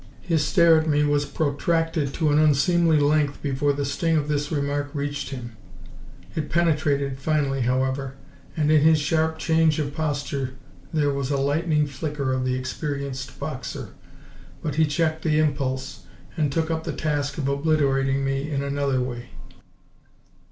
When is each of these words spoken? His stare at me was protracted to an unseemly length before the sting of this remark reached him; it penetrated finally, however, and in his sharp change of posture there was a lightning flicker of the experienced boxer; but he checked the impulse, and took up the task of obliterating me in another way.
His 0.21 0.43
stare 0.43 0.79
at 0.81 0.89
me 0.89 1.03
was 1.03 1.25
protracted 1.25 2.11
to 2.15 2.31
an 2.31 2.39
unseemly 2.39 2.99
length 2.99 3.39
before 3.43 3.71
the 3.71 3.85
sting 3.85 4.17
of 4.17 4.27
this 4.27 4.51
remark 4.51 4.89
reached 4.95 5.29
him; 5.29 5.51
it 6.33 6.49
penetrated 6.49 7.19
finally, 7.19 7.61
however, 7.61 8.15
and 8.57 8.71
in 8.71 8.81
his 8.81 8.97
sharp 8.97 9.37
change 9.37 9.77
of 9.77 9.93
posture 9.93 10.55
there 10.91 11.13
was 11.13 11.29
a 11.29 11.37
lightning 11.37 11.85
flicker 11.85 12.33
of 12.33 12.45
the 12.45 12.55
experienced 12.55 13.39
boxer; 13.39 13.89
but 14.63 14.73
he 14.73 14.87
checked 14.87 15.21
the 15.21 15.37
impulse, 15.37 16.07
and 16.35 16.51
took 16.51 16.71
up 16.71 16.83
the 16.83 16.93
task 16.93 17.37
of 17.37 17.47
obliterating 17.47 18.25
me 18.25 18.49
in 18.49 18.63
another 18.63 18.99
way. 19.01 19.29